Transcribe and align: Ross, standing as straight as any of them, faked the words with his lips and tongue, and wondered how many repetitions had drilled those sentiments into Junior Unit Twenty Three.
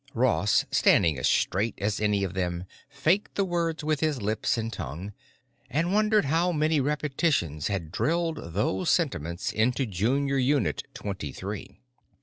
Ross, 0.15 0.65
standing 0.71 1.19
as 1.19 1.27
straight 1.29 1.75
as 1.77 1.99
any 2.01 2.23
of 2.23 2.33
them, 2.33 2.63
faked 2.89 3.35
the 3.35 3.45
words 3.45 3.83
with 3.83 3.99
his 3.99 4.19
lips 4.19 4.57
and 4.57 4.73
tongue, 4.73 5.13
and 5.69 5.93
wondered 5.93 6.25
how 6.25 6.51
many 6.51 6.79
repetitions 6.81 7.67
had 7.67 7.91
drilled 7.91 8.53
those 8.55 8.89
sentiments 8.89 9.51
into 9.51 9.85
Junior 9.85 10.39
Unit 10.39 10.81
Twenty 10.95 11.31
Three. 11.31 11.81